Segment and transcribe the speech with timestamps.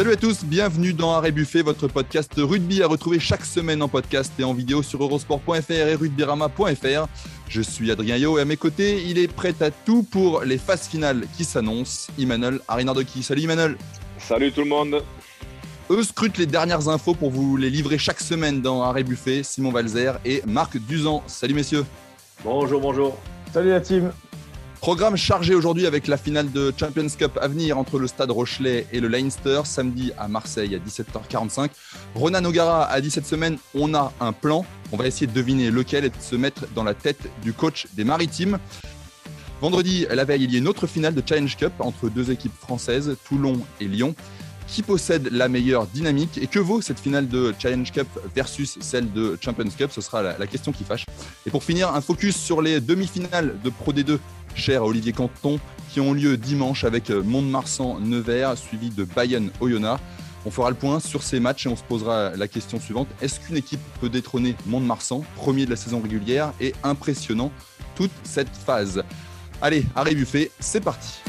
[0.00, 3.88] Salut à tous, bienvenue dans Arrêt Buffet, votre podcast rugby à retrouver chaque semaine en
[3.88, 7.06] podcast et en vidéo sur eurosport.fr et rugbyrama.fr.
[7.50, 10.56] Je suis Adrien Yo et à mes côtés, il est prêt à tout pour les
[10.56, 12.10] phases finales qui s'annoncent.
[12.18, 13.22] Emmanuel Arinardoki.
[13.22, 13.76] Salut Emmanuel.
[14.16, 15.04] Salut tout le monde.
[15.90, 19.42] Eux scrutent les dernières infos pour vous les livrer chaque semaine dans Arrêt Buffet.
[19.42, 21.22] Simon Valzer et Marc Duzan.
[21.26, 21.84] Salut messieurs.
[22.42, 23.18] Bonjour, bonjour.
[23.52, 24.10] Salut la team.
[24.80, 28.86] Programme chargé aujourd'hui avec la finale de Champions Cup à venir entre le Stade Rochelet
[28.92, 31.68] et le Leinster, samedi à Marseille à 17h45.
[32.14, 34.64] Ronan O'Gara a dit cette semaine on a un plan.
[34.90, 37.88] On va essayer de deviner lequel et de se mettre dans la tête du coach
[37.92, 38.58] des Maritimes.
[39.60, 42.58] Vendredi, la veille, il y a une autre finale de Challenge Cup entre deux équipes
[42.58, 44.14] françaises, Toulon et Lyon.
[44.66, 49.12] Qui possède la meilleure dynamique et que vaut cette finale de Challenge Cup versus celle
[49.12, 49.90] de Champions Cup?
[49.92, 51.04] Ce sera la, la question qui fâche.
[51.44, 54.18] Et pour finir, un focus sur les demi-finales de Pro D2
[54.60, 55.58] cher à Olivier Canton,
[55.90, 60.00] qui ont lieu dimanche avec euh, Mont-de-Marsan-Nevers, suivi de Bayonne-Oyonnax.
[60.46, 63.08] On fera le point sur ces matchs et on se posera la question suivante.
[63.20, 67.50] Est-ce qu'une équipe peut détrôner Mont-de-Marsan, premier de la saison régulière et impressionnant
[67.94, 69.02] toute cette phase?
[69.60, 71.20] Allez, Harry Buffet, c'est parti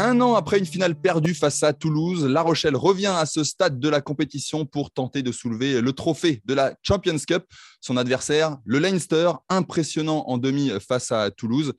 [0.00, 3.80] Un an après une finale perdue face à Toulouse, La Rochelle revient à ce stade
[3.80, 7.42] de la compétition pour tenter de soulever le trophée de la Champions Cup.
[7.80, 11.72] Son adversaire, le Leinster, impressionnant en demi face à Toulouse.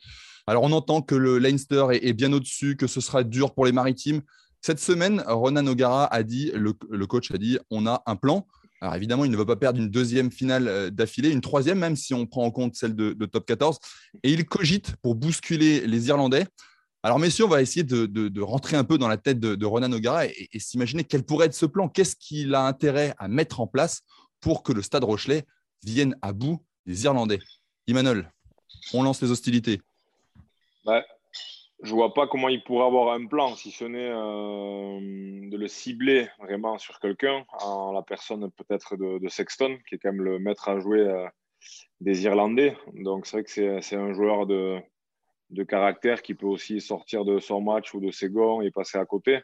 [0.48, 3.72] Alors on entend que le Leinster est bien au-dessus, que ce sera dur pour les
[3.72, 4.22] maritimes.
[4.60, 6.74] Cette semaine, Ronan O'Gara a dit, le,
[7.06, 8.46] coach a dit, on a un plan.
[8.82, 11.96] Alors évidemment, il ne veut pas perdre une deuxième finale euh, d'affilée, une troisième même
[11.96, 13.80] si on prend en compte celle de top 14.
[14.24, 16.46] Et il cogite pour bousculer les Irlandais.
[17.02, 20.26] Alors, messieurs, on va essayer de, rentrer un peu dans la tête de, Ronan O'Gara
[20.26, 21.88] et, s'imaginer quel pourrait être ce plan.
[21.88, 24.02] Qu'est-ce qu'il a intérêt à mettre en place
[24.42, 25.46] pour que le Stade Rochelet
[25.84, 27.40] vienne à bout des Irlandais?
[27.88, 28.32] Emmanuel,
[28.94, 29.82] on lance les hostilités.
[30.86, 31.04] Ouais.
[31.82, 35.68] Je vois pas comment il pourrait avoir un plan, si ce n'est euh, de le
[35.70, 40.40] cibler vraiment sur quelqu'un, en la personne peut-être de, Sexton, qui est quand même le
[40.40, 41.26] maître à jouer euh,
[42.02, 42.76] des Irlandais.
[42.94, 44.82] Donc c'est vrai que c'est un joueur de,
[45.50, 48.98] de caractère qui peut aussi sortir de son match ou de ses gants et passer
[48.98, 49.42] à côté.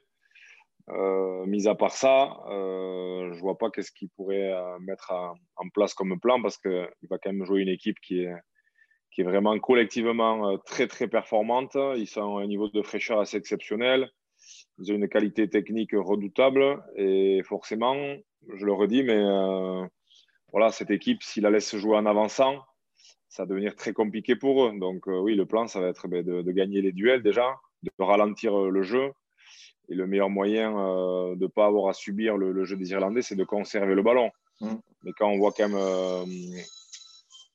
[0.89, 5.11] Euh, mis à part ça, euh, je vois pas qu'est-ce qu'il pourrait euh, mettre
[5.55, 8.33] en place comme plan parce qu'il va quand même jouer une équipe qui est,
[9.11, 11.75] qui est vraiment collectivement très très performante.
[11.95, 14.11] Ils sont à un niveau de fraîcheur assez exceptionnel.
[14.77, 17.95] Ils ont une qualité technique redoutable et forcément,
[18.53, 19.19] je le redis, mais
[20.51, 22.61] voilà, cette équipe, s'il la laisse jouer en avançant,
[23.29, 24.71] ça va devenir très compliqué pour eux.
[24.79, 27.91] Donc euh, oui, le plan, ça va être ben, de, gagner les duels déjà, de
[27.99, 29.11] ralentir euh, le jeu.
[29.87, 33.21] Et le meilleur moyen euh, de ne pas avoir à subir le, jeu des Irlandais,
[33.21, 34.31] c'est de conserver le ballon.
[34.61, 34.75] Mm.
[35.03, 36.25] Mais quand on voit quand même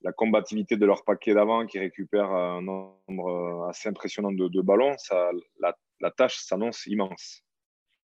[0.03, 5.31] la combativité de leur paquet d'avant qui récupère un nombre assez impressionnant de, ballons, ça,
[5.59, 7.43] la, tâche s'annonce immense.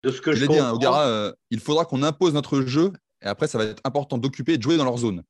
[0.03, 2.93] De ce que je, je hein, il faudra qu'on impose notre jeu
[3.23, 5.23] et après, ça va être important d'occuper et de jouer dans leur zone.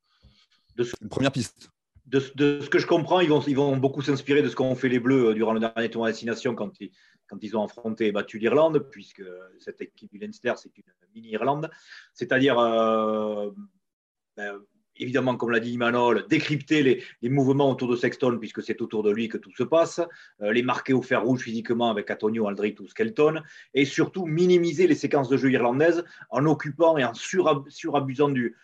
[0.78, 1.70] Une première piste
[2.10, 5.28] de, ce que je comprends, ils vont, beaucoup s'inspirer de ce qu'ont fait les Bleus
[5.28, 9.22] euh, durant le dernier tournoi destination quand ils, ont affronté et battu l'Irlande, puisque
[9.58, 10.84] cette équipe du Leinster, c'est une
[11.14, 11.70] mini-Irlande.
[12.12, 13.50] C'est-à-dire, euh,
[14.36, 14.60] ben,
[14.96, 19.12] évidemment, comme l'a dit Imanol, décrypter les, mouvements autour de Sexton, puisque c'est autour de
[19.12, 20.00] lui que tout se passe,
[20.42, 24.88] euh, les marquer au fer rouge physiquement avec Antonio, Aldrich ou Skelton, et surtout minimiser
[24.88, 28.56] les séquences de jeu irlandaises en occupant et en surabusant du,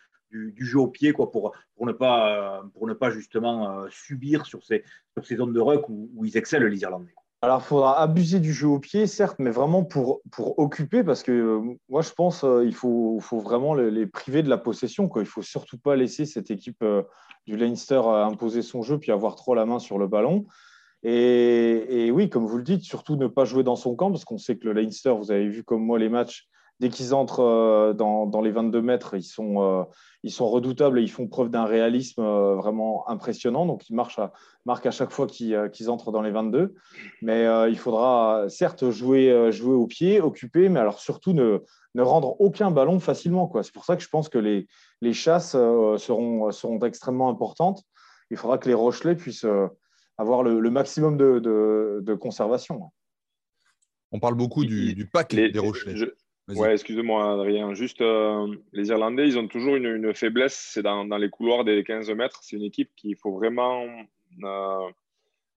[0.55, 4.47] du, jeu au pied quoi, pour, pour, ne, pas, pour ne pas justement euh, subir
[4.47, 7.15] sur ces, sur ces zones de ruck où, ils excellent les Irlandais.
[7.43, 11.23] Alors, il faudra abuser du jeu au pied, certes, mais vraiment pour, pour occuper, parce
[11.23, 15.09] que euh, moi, je pense qu'il euh, faut, faut vraiment les, priver de la possession.
[15.09, 15.23] Quoi.
[15.23, 16.85] Il ne faut surtout pas laisser cette équipe
[17.47, 20.47] du Leinster imposer son jeu puis avoir trop la main sur le ballon.
[21.03, 24.25] Et, et, oui, comme vous le dites, surtout ne pas jouer dans son camp, parce
[24.25, 26.49] qu'on sait que le Leinster, vous avez vu comme moi les matchs,
[26.81, 29.85] dès qu'ils entrent euh, dans, dans, les 22 mètres, ils sont, euh,
[30.23, 33.67] ils sont redoutables et ils font preuve d'un réalisme euh, vraiment impressionnant.
[33.67, 34.33] Donc, ils marchent à,
[34.65, 36.75] marquent à chaque fois qu'ils entrent dans les 22.
[37.23, 41.63] Mais il faudra certes jouer, jouer au pied, occuper, mais alors surtout ne,
[41.95, 43.51] ne rendre aucun ballon facilement.
[43.63, 44.67] C'est pour ça que je pense que les,
[45.01, 47.83] les chasses seront, seront extrêmement importantes.
[48.31, 49.47] Il faudra que les Rochelais puissent
[50.19, 52.91] avoir le, le maximum de, de, de, conservation.
[54.11, 55.95] On parle beaucoup du, du pack des Rochelais.
[56.49, 57.75] Ouais, excusez-moi, Adrien.
[57.75, 62.09] Juste, euh, les Irlandais, ils ont toujours une, faiblesse, c'est dans, les couloirs des 15
[62.11, 62.41] mètres.
[62.43, 63.85] C'est une équipe qu'il faut vraiment
[64.45, 64.91] euh,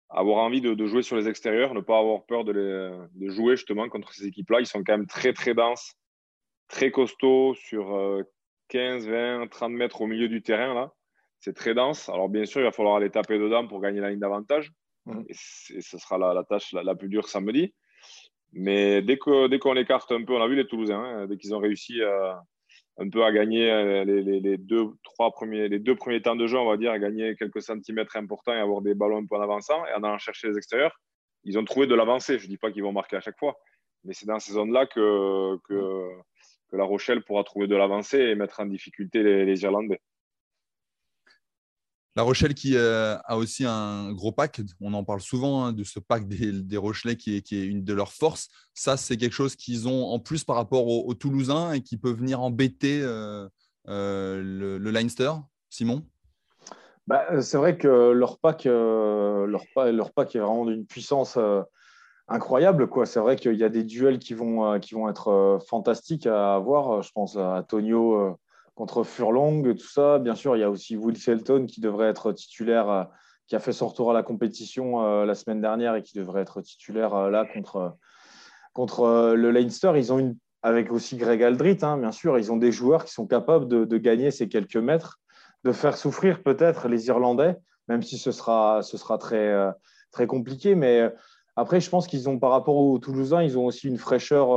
[0.10, 2.92] avoir envie de, jouer sur les extérieurs, ne pas avoir peur de,
[3.22, 4.62] jouer justement contre ces équipes-là.
[4.62, 5.94] Ils sont quand même très, très denses,
[6.68, 8.24] très costauds sur
[8.70, 10.74] 15, 20, 30 mètres au milieu du terrain.
[10.74, 10.92] là.
[11.40, 12.10] C'est très dense.
[12.10, 14.72] Alors, bien sûr, il va falloir aller taper dedans pour gagner la ligne d'avantage.
[15.06, 15.22] Mm.
[15.28, 17.74] Et, ce sera la, tâche la, plus dure samedi.
[18.54, 21.38] Mais dès qu'on dès qu'on écarte un peu, on a vu les Toulousains, hein, dès
[21.38, 22.42] qu'ils ont réussi à,
[23.00, 26.58] un peu à gagner euh, les, deux, trois premiers, les deux premiers temps de jeu,
[26.58, 29.42] on va dire, à gagner quelques centimètres importants et avoir des ballons un peu en
[29.42, 31.00] avançant et en allant chercher les extérieurs,
[31.46, 32.40] ils ont trouvé de l'avancée.
[32.40, 33.58] Je ne dis pas qu'ils vont marquer à chaque fois,
[34.04, 36.10] mais c'est dans ces zones-là que, que,
[36.74, 40.02] La Rochelle pourra trouver de l'avancée et mettre en difficulté les Irlandais.
[42.20, 45.86] La Rochelle qui euh, a aussi un gros pack, on en parle souvent hein, de
[45.86, 48.50] ce pack des, Rochelais qui est, une de leurs forces.
[48.74, 52.12] Ça, c'est quelque chose qu'ils ont en plus par rapport aux, Toulousains et qui peut
[52.12, 53.48] venir embêter euh,
[53.88, 55.32] euh, le, Leinster.
[55.70, 56.04] Simon?
[57.08, 61.38] Bah, C'est vrai que leur pack, leur, pack est vraiment d'une puissance
[62.28, 62.90] incroyable.
[63.06, 67.02] C'est vrai qu'il y a des duels qui vont, qui vont être fantastiques à avoir.
[67.02, 68.38] Je pense à Tonio
[68.80, 70.20] contre Furlong, tout ça.
[70.20, 73.04] Bien sûr, il y a aussi Will Selton qui devrait être titulaire, euh,
[73.46, 76.44] qui a fait son retour à la compétition euh, la semaine dernière et qui devrait
[76.44, 77.98] être titulaire euh, là contre,
[78.72, 79.92] contre le Leinster.
[79.98, 83.12] Ils ont une, avec aussi Greg Aldrit, hein, bien sûr, ils ont des joueurs qui
[83.12, 85.20] sont capables de, gagner ces quelques mètres,
[85.66, 87.58] de faire souffrir peut-être les Irlandais,
[87.90, 89.54] même si ce sera, ce sera très,
[90.12, 90.76] très compliqué.
[90.76, 91.14] Mais
[91.58, 94.48] après, je pense qu'ils ont, par rapport aux Toulousains, ils ont aussi une fraîcheur,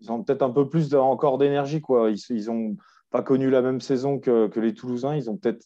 [0.00, 1.82] ils ont peut-être un peu plus encore d'énergie.
[2.30, 2.76] Ils ont
[3.10, 5.16] pas connu la même saison que, les Toulousains.
[5.16, 5.64] Ils ont peut-être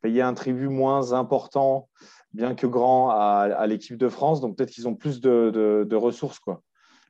[0.00, 1.88] payé un tribut moins important,
[2.32, 4.40] bien que grand, à, l'équipe de France.
[4.40, 6.38] Donc peut-être qu'ils ont plus de, ressources.
[6.38, 6.62] Quoi.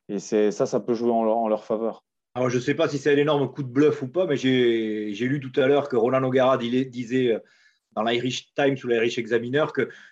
[0.09, 2.03] Et ça, ça peut jouer en leur, faveur.
[2.35, 4.37] Alors, je ne sais pas si c'est un énorme coup de bluff ou pas, mais
[4.37, 7.39] j'ai lu tout à l'heure que Roland O'Gara disait
[7.95, 9.65] dans l'Irish Times ou l'Irish Examiner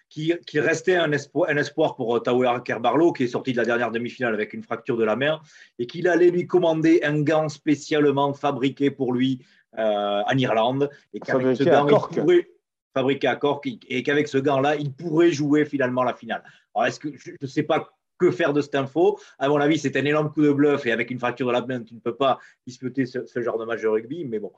[0.10, 4.54] qu'il restait un espoir, pour Tower Kerbarlow, qui est sorti de la dernière demi-finale avec
[4.54, 5.40] une fracture de la main,
[5.80, 11.20] et qu'il allait lui commander un gant spécialement fabriqué pour lui euh, en Irlande et
[11.20, 12.48] qu'avec ce gant, il pourrait
[12.94, 16.44] fabriquer à Cork et qu'avec ce gant-là, il pourrait jouer finalement la finale.
[16.76, 19.80] Alors, est-ce que je ne sais pas que faire de cette info À mon avis,
[19.80, 22.00] c'est un énorme coup de bluff et avec une fracture de la main, tu ne
[22.00, 24.26] peux pas disputer ce, genre de match de rugby.
[24.26, 24.52] Mais bon,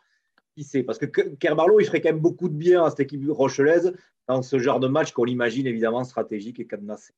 [0.56, 3.24] qui sait Parce que Kerbarlow, il ferait quand même beaucoup de bien à cette équipe
[3.30, 3.94] rochelaise
[4.28, 7.14] dans ce genre de match qu'on imagine évidemment stratégique et cadenassé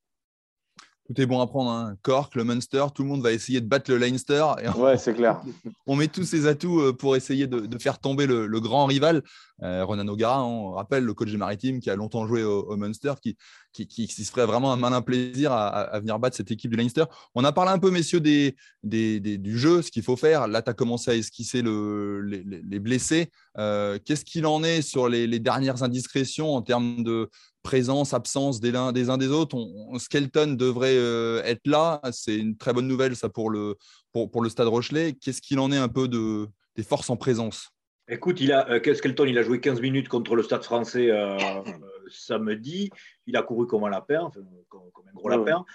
[1.07, 1.69] tout est bon à prendre.
[1.69, 1.95] Hein.
[2.01, 4.43] Cork, le Munster, tout le monde va essayer de battre le Leinster.
[4.63, 5.41] Et ouais, c'est clair.
[5.87, 9.21] On met tous ses atouts euh, pour essayer de, faire tomber le, grand rival.
[9.61, 13.13] Euh, Ronan O'Gara, on rappelle le coach des Maritimes qui a longtemps joué au, Munster,
[13.21, 13.37] qui,
[13.71, 17.05] qui, se ferait vraiment un malin plaisir à, venir battre cette équipe du Leinster.
[17.35, 20.47] On a parlé un peu, messieurs, des, du jeu, ce qu'il faut faire.
[20.47, 23.29] Là, tu as commencé à esquisser les, blessés.
[23.57, 27.29] Euh, qu'est-ce qu'il en est sur les, dernières indiscrétions en termes de
[27.65, 31.99] présence, absence des, uns des, uns des autres on, Skelton devrait euh, être là.
[32.11, 33.75] C'est une très bonne nouvelle, ça, pour le,
[34.13, 35.13] pour, pour le Stade Rochelet.
[35.19, 37.75] Qu'est-ce qu'il en est un peu de, des forces en présence?
[38.07, 41.37] Écoute, il a, euh, Skelton, il a joué 15 minutes contre le Stade français euh,
[41.39, 41.61] euh,
[42.09, 42.91] samedi.
[43.25, 44.29] Il a couru comme un lapin,
[44.69, 45.65] comme, un gros lapin.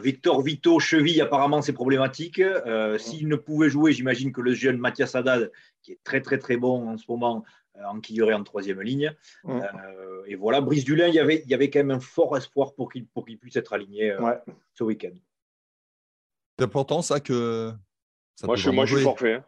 [0.00, 2.40] Victor Vito, cheville, apparemment, c'est problématique.
[2.98, 5.52] S'il ne pouvait jouer, j'imagine que le jeune Mathias Haddad,
[5.82, 7.44] qui est très, très, très bon en ce moment,
[7.84, 9.14] enquillerait en troisième ligne.
[10.26, 12.74] et voilà, Brice Dulin, il y, avait, il y avait quand même un fort espoir
[12.74, 13.06] pour qu'il
[13.38, 14.16] puisse être aligné
[14.74, 15.14] ce week-end.
[16.58, 17.72] C'est important, ça, que.
[18.44, 19.34] moi, je, moi je suis forfait.
[19.34, 19.44] Hein.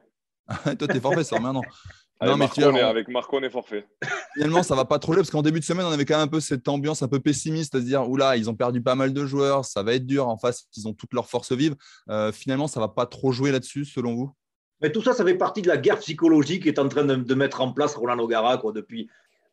[0.77, 1.63] Toi, t'es forfait, ça maintenant.
[2.23, 3.87] non, mais tu avec Marco, on est forfait.
[4.35, 6.25] Finalement, ça va pas trop jouer parce qu'en début de semaine, on avait quand même
[6.25, 8.95] un peu cette ambiance un peu pessimiste à se dire oula, ils ont perdu pas
[8.95, 10.29] mal de joueurs, ça va être dur.
[10.29, 11.77] En face, ils ont toutes leurs forces vives.
[12.09, 14.33] Euh, finalement, ça va pas trop jouer là-dessus, selon vous?
[14.85, 17.35] Mais tout ça, ça fait partie de la guerre psychologique qui est en train de,
[17.35, 19.09] mettre en place Roland O'Gara quoi, depuis,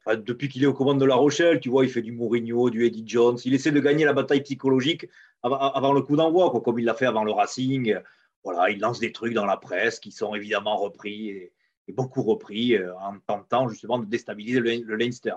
[0.07, 1.61] depuis qu'il est aux commandes de La Rochelle.
[1.61, 3.37] Tu vois, il fait du Mourinho, du Eddie Jones.
[3.45, 5.07] Il essaie de gagner la bataille psychologique
[5.41, 7.95] avant, avant le coup d'envoi, comme il l'a fait avant le Racing
[8.43, 11.53] voilà, il lance des trucs dans la presse qui sont évidemment repris et,
[11.89, 15.35] beaucoup repris euh, en tentant justement de déstabiliser le, Leinster.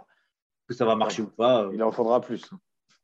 [0.69, 1.65] Que ça va marcher ou pas.
[1.65, 2.49] Euh, il en faudra plus.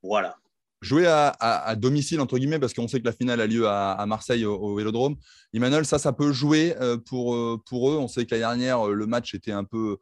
[0.05, 0.37] Voilà.
[0.81, 4.47] Jouer à, domicile, entre guillemets, parce qu'on sait que la finale a lieu à, Marseille
[4.47, 5.17] au, Vélodrome.
[5.53, 7.99] Emmanuel, ça, ça peut jouer euh, pour, pour eux.
[7.99, 9.99] On sait que l'année dernière, le match était un peu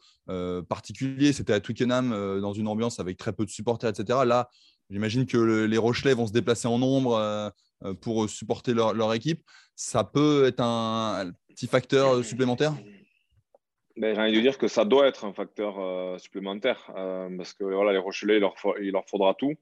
[0.69, 1.33] particulier.
[1.33, 4.21] C'était à Twickenham, dans une ambiance avec très peu de supporters, etc.
[4.25, 4.49] Là,
[4.89, 7.53] j'imagine que les Rochelais vont se déplacer en nombre
[8.01, 9.43] pour supporter leur, équipe
[9.79, 12.75] ça peut être un petit facteur supplémentaire?
[13.97, 17.53] Ben, J'ai envie de dire que ça doit être un facteur euh, supplémentaire euh, parce
[17.53, 18.41] que voilà, les Rochelais,
[18.81, 19.55] il leur faudra tout.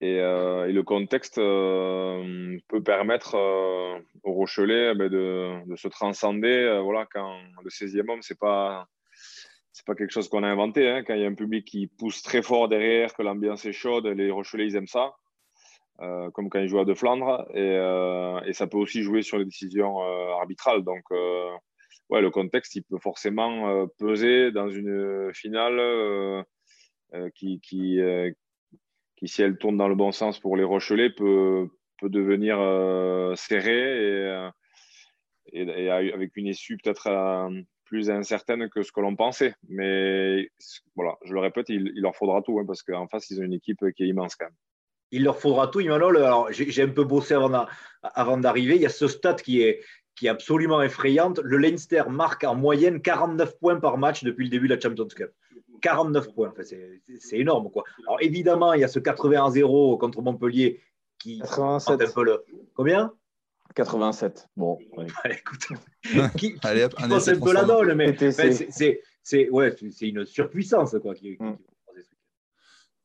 [0.00, 3.34] Et, euh, le contexte peut permettre
[4.22, 6.80] aux Rochelais ben, de, de, se transcender.
[6.82, 8.88] voilà, quand le 16e homme, ce n'est pas,
[9.86, 10.90] pas quelque chose qu'on a inventé.
[10.90, 11.02] Hein.
[11.04, 14.06] Quand il y a un public qui pousse très fort derrière, que l'ambiance est chaude,
[14.06, 15.14] les Rochelais, ils aiment ça.
[16.00, 19.22] Euh, comme quand il joue à De Flandre, et, euh, et, ça peut aussi jouer
[19.22, 20.82] sur les décisions euh, arbitrales.
[20.82, 21.04] Donc,
[22.10, 26.44] ouais, le contexte, il peut forcément peser dans une finale
[27.34, 27.98] qui, qui,
[29.16, 31.68] qui, si elle tourne dans le bon sens pour les Rochelais, peut,
[31.98, 32.56] peut devenir
[33.36, 34.48] serrée
[35.52, 37.08] et, et, avec une issue peut-être
[37.86, 39.54] plus incertaine que ce que l'on pensait.
[39.68, 40.50] Mais
[40.94, 43.54] voilà, je le répète, il, leur faudra tout, hein, parce qu'en face, ils ont une
[43.54, 44.54] équipe qui est immense quand même.
[45.12, 46.16] Il leur faudra tout, Emmanuel.
[46.16, 47.34] Alors, j'ai un peu bossé
[48.02, 48.74] avant d'arriver.
[48.74, 49.80] Il y a ce stat qui est,
[50.16, 51.38] qui est absolument effrayante.
[51.44, 55.06] Le Leinster marque en moyenne 49 points par match depuis le début de la Champions
[55.06, 55.30] Cup.
[55.80, 57.70] 49 points, c'est énorme.
[57.70, 57.84] Quoi.
[58.06, 60.80] Alors évidemment, il y a ce 80 0 contre Montpellier
[61.18, 62.00] qui 87.
[62.00, 62.44] un peu le.
[62.74, 63.12] Combien?
[63.74, 64.48] 87.
[64.56, 64.78] Bon,
[65.24, 65.66] écoute,
[66.36, 68.16] qui, Allez, hop, un un peu la donne, mais
[69.22, 70.96] c'est ouais, une surpuissance.
[71.02, 71.14] quoi.
[71.14, 71.56] Mm.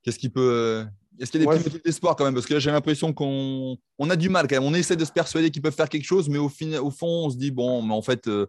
[0.03, 0.51] Qu'est-ce qui peut.
[0.53, 0.85] Euh,
[1.19, 2.33] est-ce qu'il y a des petits motifs d'espoir quand même?
[2.33, 4.63] Parce que là, j'ai l'impression qu'on on a du mal quand même.
[4.63, 7.25] On essaie de se persuader qu'ils peuvent faire quelque chose, mais au, fin, au fond,
[7.25, 8.47] on se dit, bon, mais en fait, euh,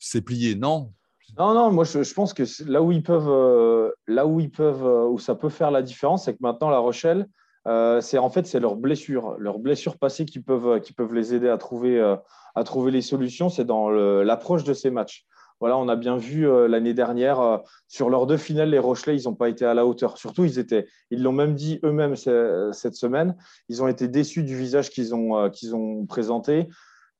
[0.00, 0.54] c'est plié.
[0.54, 0.92] Non
[1.36, 4.84] Non, non, moi, je, pense que là où ils peuvent, euh, là où ils peuvent,
[5.10, 7.28] où ça peut faire la différence, c'est que maintenant, La Rochelle,
[7.68, 11.34] euh, c'est en fait c'est leurs blessures, leurs blessures passées qui peuvent, qui peuvent les
[11.34, 12.16] aider à trouver, euh,
[12.54, 13.50] à trouver les solutions.
[13.50, 15.26] C'est dans l'approche de ces matchs.
[15.60, 19.24] Voilà, on a bien vu euh, l'année dernière sur leurs deux finales, les Rochelais, ils
[19.24, 20.16] n'ont pas été à la hauteur.
[20.16, 23.36] Surtout, ils étaient, ils l'ont même dit eux-mêmes cette semaine.
[23.68, 26.68] Ils ont été déçus du visage qu'ils ont, qu'ils ont présenté.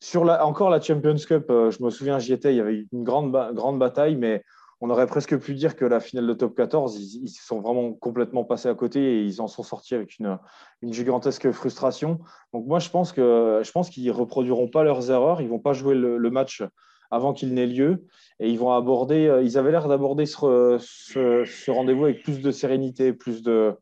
[0.00, 3.02] Sur la, encore la Champions Cup, je me souviens, j'y étais, il y avait une
[3.04, 4.44] grande, grande bataille, mais
[4.80, 7.92] on aurait presque pu dire que la finale de top 14, ils, ils sont vraiment
[7.94, 10.38] complètement passés à côté et ils en sont sortis avec une,
[10.82, 12.20] gigantesque frustration.
[12.52, 15.40] Donc moi, je pense que je pense qu'ils ne reproduiront pas leurs erreurs.
[15.40, 16.62] Ils vont pas jouer le, match
[17.10, 18.04] avant qu'il n'ait lieu
[18.38, 19.26] et ils vont aborder.
[19.26, 23.74] Euh, ils avaient l'air d'aborder ce, rendez-vous avec plus de sérénité, plus de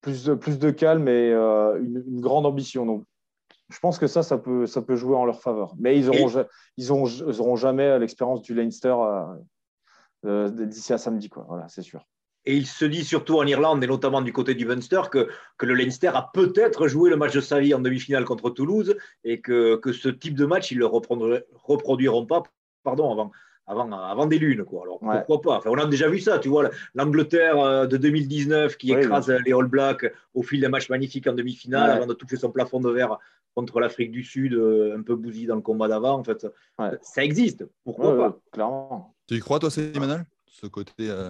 [0.00, 3.04] plus de, plus de calme et euh, une, grande ambition.
[3.70, 5.74] Je pense que ça, ça peut, ça peut jouer en leur faveur.
[5.78, 9.24] Mais ils n'auront ils auront, jamais l'expérience du Leinster euh,
[10.26, 11.44] euh, d'ici à samedi, quoi.
[11.48, 12.06] Voilà, c'est sûr.
[12.46, 15.64] Et il se dit surtout en Irlande, et notamment du côté du Munster, que, que
[15.64, 19.40] le Leinster a peut-être joué le match de sa vie en demi-finale contre Toulouse et
[19.40, 22.42] que, que, ce type de match, ils ne le reproduiront pas
[22.84, 23.32] pardon, avant,
[23.66, 24.64] avant, avant des lunes.
[24.64, 24.82] Quoi.
[24.82, 25.58] Alors pourquoi pas?
[25.58, 29.52] Enfin, On a déjà vu ça, tu vois, l'Angleterre euh, de 2019 qui écrase les
[29.52, 32.90] All Blacks au fil d'un match magnifique en demi-finale avant de toucher son plafond de
[32.90, 33.18] verre
[33.54, 36.18] contre l'Afrique du Sud, euh, un peu bousillé dans le combat d'avant.
[36.18, 36.46] En fait,
[37.02, 37.64] ça existe.
[37.84, 38.38] Pourquoi pas?
[38.52, 39.14] Clairement.
[39.26, 40.92] Tu y crois, toi, c'est Emmanuel Ce côté.
[41.00, 41.28] Euh,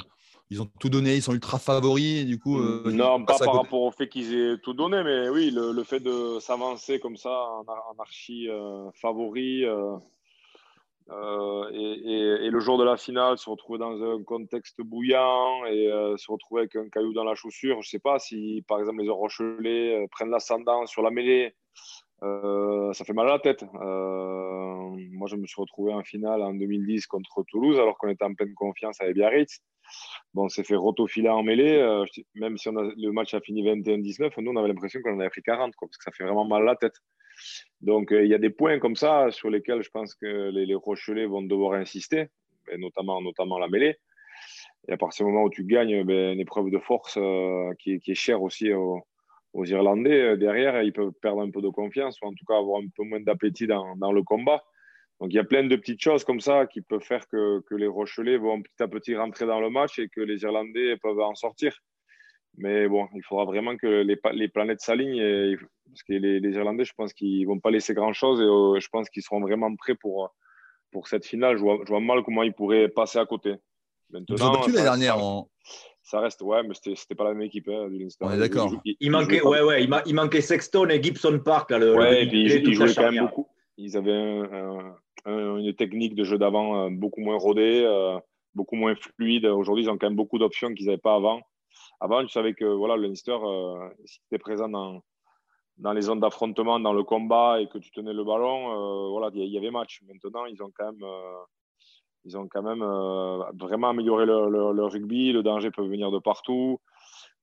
[0.51, 2.59] ils ont tout donné, ils sont ultra favoris, et du coup.
[2.59, 6.01] Euh, non, pas par rapport au fait qu'ils aient tout donné, mais oui, le, fait
[6.01, 7.65] de s'avancer comme ça en,
[7.99, 9.65] archi euh, favori
[11.11, 16.63] et, le jour de la finale, se retrouver dans un contexte bouillant et se retrouver
[16.63, 20.07] avec un caillou dans la chaussure, je ne sais pas si, par exemple, les Rochelais
[20.11, 21.55] prennent l'ascendant sur la mêlée
[22.23, 23.63] euh, ça fait mal à la tête.
[23.63, 28.25] Euh, moi, je me suis retrouvé en finale en 2010 contre Toulouse, alors qu'on était
[28.25, 29.61] en pleine confiance avec Biarritz.
[30.33, 31.77] Bon, on s'est fait rotofiler en mêlée.
[31.77, 35.31] Euh, même si le match a fini 21-19, nous, on avait l'impression qu'on en avait
[35.31, 36.95] pris 40, parce que ça fait vraiment mal à la tête.
[37.81, 41.27] Donc, il y a des points comme ça sur lesquels je pense que les, Rochelais
[41.27, 42.29] vont devoir insister,
[42.79, 43.97] notamment, notamment la mêlée.
[44.89, 47.19] Et à partir du moment où tu gagnes ben, une épreuve de force
[47.79, 49.03] qui, qui, est chère aussi au,
[49.55, 52.59] aux Irlandais, euh, derrière, ils peuvent perdre un peu de confiance ou en tout cas
[52.59, 54.63] avoir un peu moins d'appétit dans, dans, le combat.
[55.21, 57.75] Donc il y a plein de petites choses comme ça qui peuvent faire que, que,
[57.77, 61.21] les Rochelais vont petit à petit rentrer dans le match et que les Irlandais peuvent
[61.21, 61.81] en sortir.
[62.57, 65.57] Mais bon, il faudra vraiment que les, les planètes s'alignent
[65.89, 68.81] parce que les, les, Irlandais, je pense qu'ils ne vont pas laisser grand-chose et euh,
[68.81, 70.35] je pense qu'ils seront vraiment prêts pour,
[70.91, 71.57] pour cette finale.
[71.57, 73.55] Je vois, je vois mal comment ils pourraient passer à côté.
[74.11, 75.49] Maintenant, ils ont battu la dernière en,
[76.03, 78.71] ça reste, ouais, mais c'était pas la même équipe hein, du On est d'accord.
[78.85, 81.71] Il, manquait, ouais, ouais, il, manquait Sexton et Gibson Park.
[81.71, 83.49] Là, le, ouais, et puis ils, jouaient quand même beaucoup.
[83.79, 84.43] Ils avaient
[85.27, 88.19] une technique de jeu d'avant euh, beaucoup moins rodée, euh,
[88.55, 89.47] beaucoup moins fluide.
[89.47, 91.41] Aujourd'hui, ils ont quand même beaucoup d'options qu'ils n'avaient pas avant.
[92.01, 95.03] Avant, tu savais que voilà, le Leinster, euh, si tu étais présent dans,
[95.79, 99.45] dans les zones d'affrontement, dans le combat et que tu tenais le ballon, voilà, il
[99.45, 100.03] y, avait match.
[100.07, 101.05] Maintenant, ils ont quand même
[102.25, 105.33] ils ont quand même euh, vraiment amélioré leur, rugby.
[105.33, 106.81] Le danger peut venir de partout.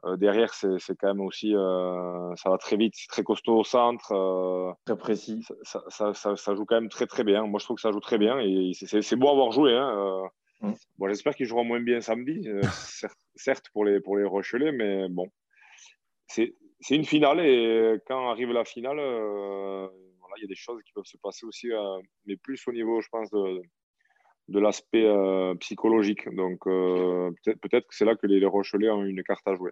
[0.05, 3.63] Euh, derrière, c'est quand même aussi, euh, ça va très vite, c'est très costaud au
[3.63, 4.75] centre.
[4.85, 5.45] très précis.
[5.61, 7.45] Ça, ça, ça, ça, joue quand même très très bien.
[7.45, 9.75] Moi, je trouve que ça joue très bien et c'est beau avoir joué.
[9.75, 10.23] Hein.
[10.61, 10.73] Mm.
[10.97, 12.47] Bon, J'espère qu'ils joueront moins bien samedi,
[13.35, 15.27] certes pour les, pour les Rochelais, mais bon,
[16.27, 16.55] c'est
[16.89, 21.05] une finale et quand arrive la finale, voilà, il y a des choses qui peuvent
[21.05, 21.69] se passer aussi,
[22.25, 23.61] mais plus au niveau, je pense, de,
[24.51, 26.33] de l'aspect euh, psychologique.
[26.35, 29.71] Donc euh, peut-être que c'est là que les, Rochelais ont une carte à jouer.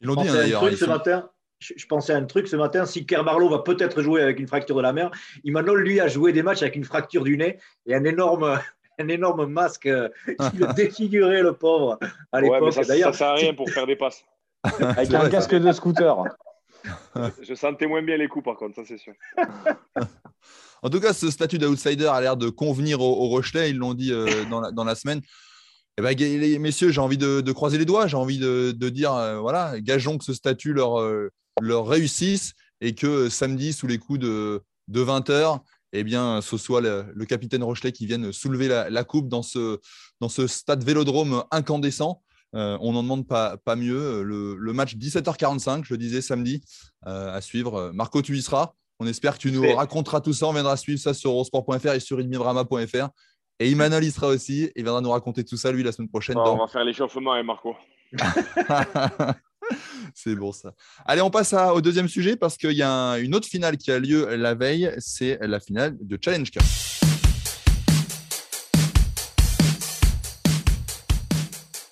[0.00, 0.70] Ils l'ont dit hein, d'ailleurs.
[0.70, 2.86] Ce matin, je, pensais à un truc ce matin.
[2.86, 5.10] Si Kerbarlow va peut-être jouer avec une fracture de la main,
[5.44, 8.60] Imanol, lui, a joué des matchs avec une fracture du nez et un énorme,
[8.98, 9.88] un énorme masque
[10.26, 11.98] qui le défigurait, le pauvre,
[12.32, 12.72] à l'époque.
[12.72, 14.24] ça, ne sert à rien pour faire des passes.
[14.80, 16.24] Avec un casque de scooter.
[17.42, 19.12] Je sentais moins bien les coups, par contre, ça c'est sûr.
[20.82, 23.70] en tout cas, ce statut d'outsider a l'air de convenir aux, Rochelais.
[23.70, 25.20] Ils l'ont dit euh, dans, la, semaine.
[25.98, 28.06] Eh ben, les messieurs, j'ai envie de, croiser les doigts.
[28.06, 32.94] J'ai envie de, dire, euh, voilà, gageons que ce statut leur, euh, leur réussisse et
[32.94, 35.60] que samedi, sous les coups de, 20 h
[35.92, 39.78] eh bien, ce soit le, capitaine Rochelet qui vienne soulever la, coupe dans ce,
[40.20, 42.22] dans ce stade vélodrome incandescent.
[42.54, 44.22] Euh, on n'en demande pas, pas mieux.
[44.22, 46.62] Le, match 17h45, je le disais samedi,
[47.06, 47.90] euh, à suivre.
[47.92, 48.72] Marco, tu y seras.
[49.00, 50.46] On espère que tu nous raconteras tout ça.
[50.46, 53.08] On viendra suivre ça sur eurosport.fr et sur ilmibrama.fr.
[53.60, 54.70] Et Emmanuel y sera aussi.
[54.76, 56.36] Il viendra nous raconter tout ça, lui, la semaine prochaine.
[56.36, 57.76] On va faire l'échauffement, hein, Marco.
[60.14, 60.72] c'est bon ça.
[61.04, 63.98] Allez, on passe au deuxième sujet parce qu'il y a une autre finale qui a
[63.98, 64.92] lieu la veille.
[64.98, 66.62] C'est la finale de Challenge Cup.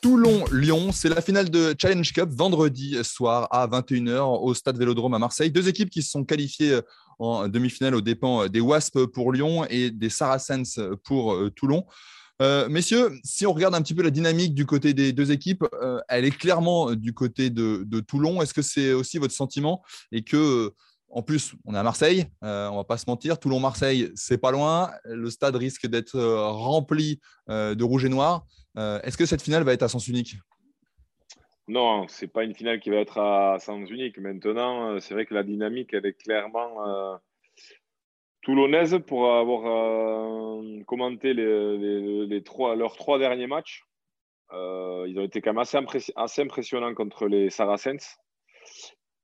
[0.06, 5.18] Toulon-Lyon, c'est la finale de Challenge Cup vendredi soir à 21h au stade Vélodrome à
[5.18, 5.50] Marseille.
[5.50, 6.82] Deux équipes qui se sont qualifiées euh,
[7.18, 11.36] en demi-finale aux dépens euh, des Wasps pour Lyon et des Saracens pour
[12.42, 15.64] euh, messieurs, si on regarde un petit peu la dynamique du côté des deux équipes,
[16.08, 18.42] elle est clairement du côté de, Toulon.
[18.42, 19.82] Est-ce que c'est aussi votre sentiment?
[20.12, 20.72] Et que
[21.08, 23.38] en plus, on est à Marseille, on on va pas se mentir.
[23.38, 24.90] Toulon-Marseille, c'est pas loin.
[25.04, 28.44] Le stade risque d'être rempli de rouge et noir.
[28.78, 30.36] Euh, est-ce que cette finale va être à sens unique?
[31.68, 34.18] Non, ce n'est pas une finale qui va être à sens unique.
[34.18, 37.16] Maintenant, euh, c'est vrai que la dynamique, elle est clairement euh,
[38.46, 39.62] toulonnaise pour avoir
[40.86, 43.82] commenté les, trois, leurs trois derniers matchs.
[44.52, 45.64] ils ont été quand même
[46.16, 48.16] assez, impressionnants contre les Saracens.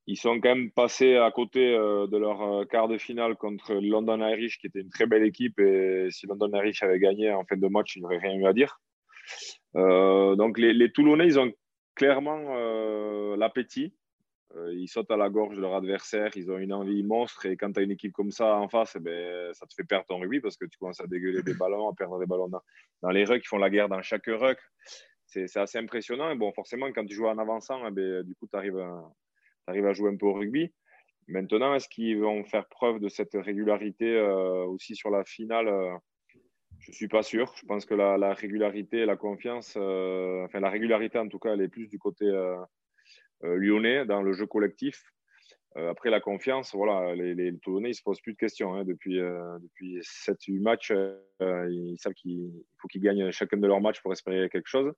[0.09, 4.59] Ils sont quand même passés à côté de leur quart de finale contre London Irish,
[4.59, 5.57] qui était une très belle équipe.
[5.61, 8.47] Et si London Irish avait gagné en fin de match, il n'y aurait rien eu
[8.47, 8.81] à dire.
[9.77, 11.53] Euh, donc les, Toulonnais, ils ont
[11.95, 13.95] clairement euh, l'appétit.
[14.57, 17.47] Euh, ils sautent à la gorge de leur adversaire, ils ont une envie monstre.
[17.47, 19.85] Et quand tu as une équipe comme ça en face, eh ben, ça te fait
[19.85, 22.49] perdre ton rugby parce que tu commences à dégueuler des ballons, à perdre des ballons
[22.49, 23.43] dans, les rucks.
[23.45, 24.59] Ils font la guerre dans chaque ruck.
[25.27, 26.31] C'est assez impressionnant.
[26.31, 28.79] Et bon, forcément, quand tu joues en avançant, eh ben, du coup, tu arrives,
[29.67, 30.73] à jouer un peu au rugby.
[31.29, 36.01] Maintenant, est-ce qu'ils vont faire preuve de cette régularité aussi sur la finale?
[36.83, 37.53] Je ne suis pas sûr.
[37.57, 41.61] Je pense que la, régularité la confiance, euh, enfin la régularité en tout cas, elle
[41.61, 42.65] est plus du côté euh, euh,
[43.43, 45.13] lyonnais dans le jeu collectif.
[45.75, 48.75] après la confiance, voilà, les, les Toulonnais, ne se posent plus de questions.
[48.75, 48.85] Hein.
[48.85, 50.93] Depuis, depuis 7-8 matchs,
[51.41, 54.93] ils savent qu'il faut qu'ils gagnent chacun de leurs matchs pour espérer quelque chose.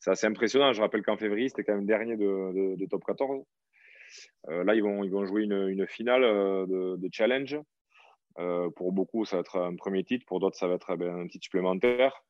[0.00, 0.72] C'est assez impressionnant.
[0.72, 3.44] Je rappelle qu'en février, c'était quand même dernier de, top 14.
[4.48, 7.58] là, ils vont, ils vont jouer une, une finale de, de challenge.
[8.38, 10.24] Euh, pour beaucoup, ça va être un premier titre.
[10.26, 12.22] Pour d'autres, ça va être ben, un titre supplémentaire.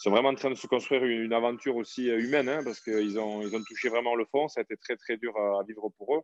[0.00, 3.18] Sont vraiment en train de se construire une, aventure aussi euh, humaine, hein, parce qu'ils
[3.18, 4.48] ont, touché vraiment le fond.
[4.48, 6.22] Ça a été très, très dur à, vivre pour eux.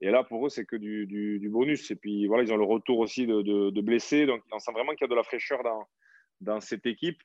[0.00, 1.90] Et là, pour eux, c'est que du, bonus.
[1.90, 4.24] Et puis, voilà, ils ont le retour aussi de, de, blessés.
[4.24, 5.62] Donc, on sent vraiment qu'il y a de la fraîcheur
[6.40, 7.20] dans, cette équipe.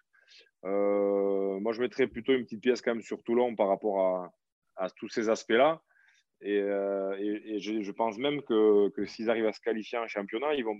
[0.65, 4.31] Euh, moi, je mettrais plutôt une petite pièce quand même sur Toulon par rapport
[4.77, 5.79] à, tous ces aspects-là.
[6.41, 10.79] Et, et, je, pense même que, s'ils arrivent à se qualifier en championnat, ils vont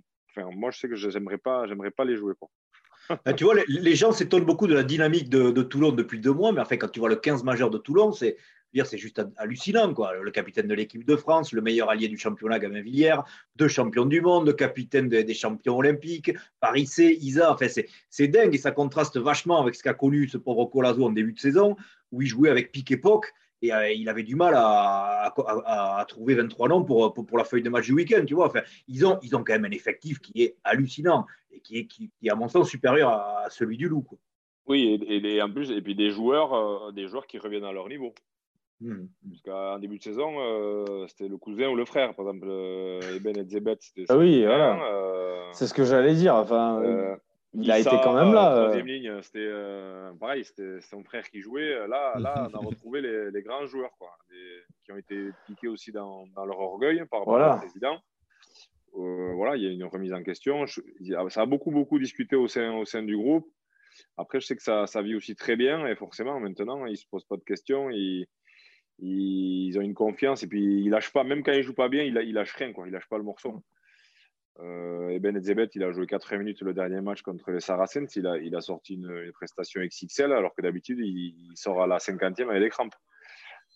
[0.56, 2.34] moi, je sais que j'aimerais pas, pas les jouer.
[2.40, 2.50] Quoi.
[3.42, 6.66] Vois, les, gens s'étonnent beaucoup de la dynamique de, Toulon depuis deux mois, mais en
[6.66, 8.38] fait, quand tu vois le 15 majeur de Toulon, c'est
[8.86, 9.94] c'est juste hallucinant.
[9.94, 10.14] Quoi.
[10.22, 13.24] Le capitaine de l'équipe de France, le meilleur allié du championnat, Gavin Villière,
[13.56, 17.52] deux champions du monde, capitaine des, champions olympiques, Paris C, Isa.
[17.52, 17.68] Enfin,
[18.10, 21.34] c'est dingue et ça contraste vachement avec ce qu'a connu ce pauvre Colazo en début
[21.34, 21.76] de saison,
[22.12, 26.36] où il jouait avec Pic Époque et euh, il avait du mal à, à, trouver
[26.36, 28.48] 23 noms pour, pour, la feuille de match du week-end, tu vois.
[28.48, 31.88] Enfin, ils, ont, ils ont quand même un effectif qui est hallucinant et qui est,
[31.88, 34.06] qui, à mon sens, supérieur à celui du Loup.
[34.68, 37.88] Oui, et, en plus, et puis des joueurs, euh, des joueurs qui reviennent à leur
[37.88, 38.14] niveau.
[38.80, 39.08] Hmm.
[39.28, 42.48] Parce qu'en début de saison, euh, c'était le cousin ou le frère, par exemple,
[43.16, 43.80] Eben et Zebet.
[44.10, 45.50] Ah oui, voilà.
[45.54, 46.36] C'est ce que j'allais dire.
[46.36, 47.18] Enfin,
[47.60, 48.56] il a été quand même là.
[48.56, 49.22] Euh.
[49.22, 51.88] C'était euh, pareil, c'était son frère qui jouait.
[51.88, 54.16] Là, là on a retrouvé les, grands joueurs, quoi,
[54.84, 58.00] qui ont été piqués aussi dans, leur orgueil par rapport au président.
[58.96, 60.66] Euh, voilà, il y a une remise en question.
[60.68, 63.48] ça a beaucoup, beaucoup discuté au sein, au sein du groupe.
[64.16, 66.96] Après, je sais que ça, ça vit aussi très bien et forcément, maintenant, ils ne
[66.96, 67.90] se posent pas de questions.
[67.90, 68.28] Ils,
[69.00, 72.04] ils, ont une confiance et puis ils lâchent pas, même quand ils jouent pas bien,
[72.04, 72.88] ils, ils lâchent rien, quoi.
[72.88, 73.64] Ils lâchent pas le morceau.
[74.60, 78.16] Euh, et Ben Etzebet, il a joué 80 minutes le dernier match contre les Saracens.
[78.16, 81.98] Il a, il a sorti une, prestation XXL, alors que d'habitude, il, sort à la
[81.98, 82.96] 50e avec des crampes.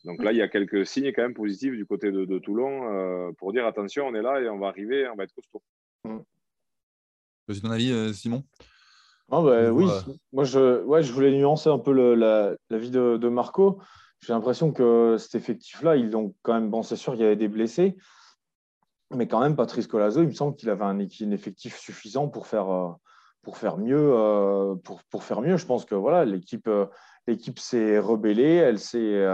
[0.05, 3.31] Donc là, il y a quelques signes quand même positifs du côté de, Toulon euh,
[3.37, 5.61] pour dire attention, on est là et on va arriver, on va être costaud.
[7.49, 8.43] C'est ton avis, euh, Simon?
[9.29, 9.85] Ah bah, Oui,
[10.33, 13.79] moi je, ouais, je voulais nuancer un peu l'avis la, de, de, Marco.
[14.21, 17.35] j'ai l'impression que cet effectif-là, ils ont quand même, bon, c'est sûr qu'il y avait
[17.35, 17.95] des blessés,
[19.15, 22.69] mais quand même, Patrice Colazo, il me semble qu'il avait un, effectif suffisant pour faire,
[22.69, 22.89] euh,
[23.41, 24.13] pour faire mieux.
[24.13, 26.85] Euh, pour, pour, faire mieux, je pense que voilà, l'équipe, euh,
[27.27, 29.25] l'équipe s'est rebellée, elle s'est,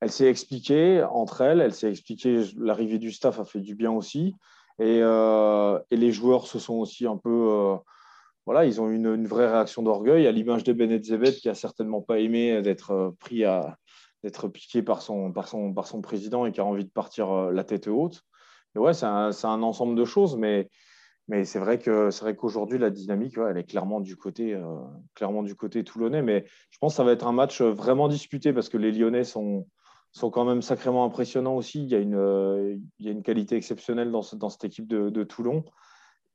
[0.00, 2.44] elle s'est expliquée entre elles, elle s'est expliquée.
[2.56, 4.34] L'arrivée du staff a fait du bien aussi,
[4.78, 7.76] et, et les joueurs se sont aussi un peu
[8.46, 11.54] voilà, ils ont une, une vraie réaction d'orgueil, à l'image de Bennett Zebet, qui a
[11.54, 13.76] certainement pas aimé d'être pris à,
[14.24, 17.50] d'être piqué par son, par, son, par son président et qui a envie de partir
[17.52, 18.24] la tête haute
[18.76, 20.68] ouais, c'est un, ensemble de choses, mais,
[21.44, 24.64] c'est vrai que c'est vrai qu'aujourd'hui la dynamique, elle est clairement du côté, euh,
[25.14, 26.22] clairement du côté toulonnais.
[26.22, 29.24] Mais je pense que ça va être un match vraiment disputé parce que les Lyonnais
[29.24, 29.66] sont,
[30.20, 31.82] quand même sacrément impressionnants aussi.
[31.82, 32.76] Il y a une, euh,
[33.22, 35.64] qualité exceptionnelle dans, cette équipe de, Toulon.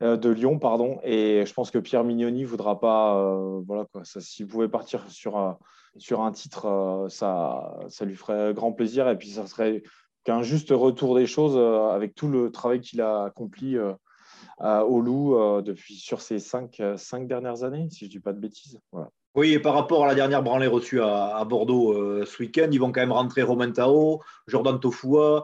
[0.03, 4.47] Euh, de Lyon, pardon, et je pense que Pierre Mignoni voudra pas, voilà quoi, s'il
[4.47, 5.57] pouvait partir sur,
[5.97, 9.83] sur un titre, ça, ça lui ferait grand plaisir, et puis ça serait
[10.23, 13.93] qu'un juste retour des choses euh, avec tout le travail qu'il a accompli euh,
[14.59, 18.33] au Loup euh, depuis sur ces cinq, cinq, dernières années, si je ne dis pas
[18.33, 18.79] de bêtises.
[19.35, 22.91] Oui, et par rapport à la dernière branlée reçue à, Bordeaux ce week-end, ils vont
[22.91, 25.43] quand même rentrer Romain Tao, Jordan Tofua,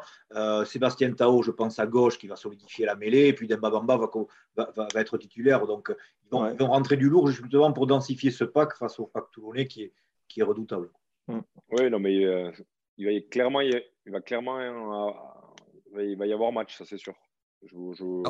[0.63, 3.98] Sébastien Tao, je pense à gauche, qui va solidifier la mêlée, et puis Demba Bamba
[3.98, 5.65] va, va, être titulaire.
[5.65, 5.92] Donc,
[6.32, 9.82] ils vont, rentrer du lourd justement pour densifier ce pack face au pack toulonnais qui
[9.82, 9.94] est,
[10.28, 10.92] qui est redoutable.
[11.28, 11.39] Mm.
[11.72, 12.28] Oui, non, mais
[13.00, 14.60] il va clairement, il va clairement,
[15.98, 17.15] il va y avoir match, ça c'est sûr.
[18.26, 18.30] Ah.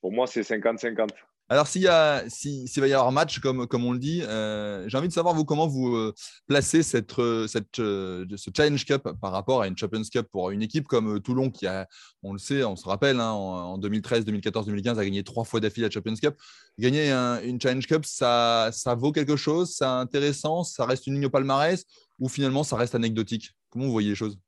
[0.00, 1.08] Pour moi, c'est 50-50.
[1.50, 4.88] Alors, s'il y a, s'il va y avoir match, comme, comme on le dit, euh,
[4.88, 6.14] j'ai envie de savoir, vous, comment vous euh,
[6.46, 10.62] placez cette, euh, cette, ce Challenge Cup par rapport à une Champions Cup pour une
[10.62, 11.86] équipe comme Toulon, qui a,
[12.22, 15.60] on le sait, on se rappelle, hein, en, 2013, 2014, 2015, a gagné trois fois
[15.60, 16.34] d'affilée la Champions Cup.
[16.78, 21.26] Gagner une Challenge Cup, ça, ça vaut quelque chose, c'est intéressant, ça reste une ligne
[21.26, 21.84] au palmarès,
[22.18, 23.50] ou finalement, ça reste anecdotique?
[23.68, 24.38] Comment vous voyez les choses?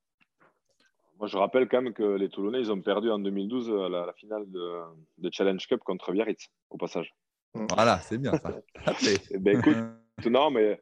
[1.18, 4.12] Moi, je rappelle quand même que les Toulonnais, ils ont perdu en 2012 euh, la,
[4.14, 7.14] finale de, Challenge Cup contre Biarritz, au passage.
[7.54, 8.60] Voilà, c'est bien ça.
[9.30, 9.76] Eh ben, écoute,
[10.30, 10.80] non, mais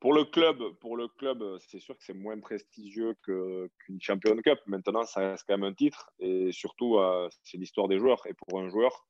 [0.00, 4.58] pour le club, pour le club, c'est sûr que c'est moins prestigieux qu'une Champion Cup.
[4.66, 8.26] Maintenant, ça reste quand même un titre, et surtout, euh, c'est l'histoire des joueurs.
[8.26, 9.06] Et pour un joueur,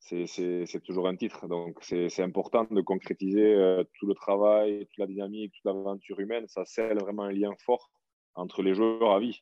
[0.00, 1.46] c'est toujours un titre.
[1.46, 6.46] Donc, c'est important de concrétiser euh, tout le travail, toute la dynamique, toute l'aventure humaine.
[6.48, 7.90] Ça scelle vraiment un lien fort
[8.34, 9.40] entre les joueurs à vie.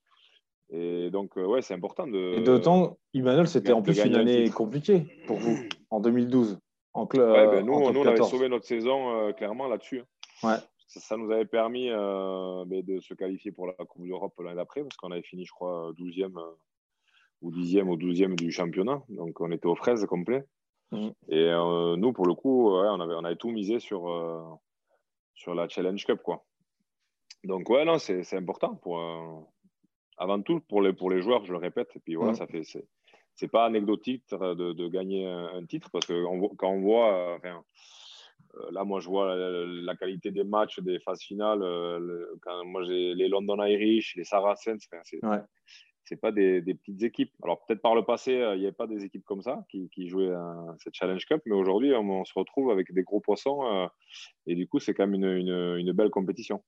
[0.72, 2.38] Et donc, euh, ouais, c'est important de.
[2.38, 5.59] Et d'autant, Emmanuel, c'était en plus une année compliquée pour vous,
[5.90, 6.59] en 2012.
[6.92, 10.02] En club, ouais, ben nous, nous on avait sauvé notre saison euh, clairement là-dessus.
[10.42, 10.56] Ouais.
[10.88, 14.83] Ça, nous avait permis euh, ben, de se qualifier pour la Coupe d'Europe l'année d'après,
[14.83, 16.37] parce qu'on avait fini, je crois, 12e
[17.42, 19.00] ou 10e ou 12e du championnat.
[19.09, 20.44] Donc, on était aux fraises complet.
[20.90, 21.11] Mmh.
[21.28, 21.52] Et
[21.96, 24.59] nous, pour le coup, ouais, on, avait, on avait tout misé sur,
[25.35, 26.20] sur la Challenge Cup.
[26.24, 26.44] Quoi.
[27.44, 28.98] Donc, ouais, non, c'est important pour
[30.20, 31.88] avant tout pour les, pour les joueurs, je le répète.
[31.96, 32.62] Et puis voilà, ça fait.
[33.35, 36.24] C'est pas anecdotique de, de gagner un, titre parce que
[36.56, 37.14] quand on voit.
[37.14, 37.64] Euh, enfin,
[38.56, 41.62] euh, là, moi, je vois la, qualité des matchs, des phases finales.
[41.62, 46.16] Euh, quand moi, j'ai les London Irish, les Saracens, c'est ouais.
[46.20, 47.33] pas des, des, petites équipes.
[47.42, 50.09] Alors, peut-être par le passé, il n'y avait pas des équipes comme ça qui, qui
[50.09, 50.35] jouaient
[50.78, 53.88] cette Challenge Cup, mais aujourd'hui, on, se retrouve avec des gros poissons.
[54.46, 56.62] et du coup, c'est quand même une, une, une, belle compétition.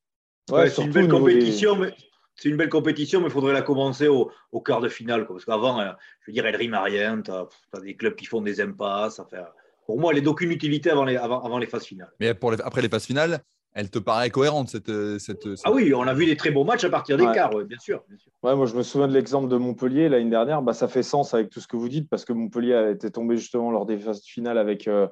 [0.50, 1.92] Ouais, c'est une belle compétition, mais
[2.34, 4.30] c'est une belle compétition, mais il faudrait la commencer au,
[4.64, 5.26] quart de finale.
[5.26, 5.90] Parce qu'avant, euh,
[6.20, 7.20] je veux dire, elle rime à rien.
[7.20, 9.20] Tu as, des clubs qui font des impasses.
[9.86, 12.12] pour moi, elle n'est d'aucune utilité avant les, avant, avant les phases finales.
[12.20, 13.40] Mais pour après les phases finales,
[13.74, 16.64] elle te paraît cohérente cette, euh, cette, Ah oui, on a vu des très beaux
[16.64, 18.04] matchs à partir des quarts, bien, sûr,
[18.42, 20.62] Ouais, moi, je me souviens de l'exemple de Montpellier l'année dernière.
[20.62, 23.10] Bah, ça fait sens avec tout ce que vous dites parce que Montpellier a été
[23.10, 24.88] tombé justement lors des phases finales avec.
[24.88, 25.06] Euh,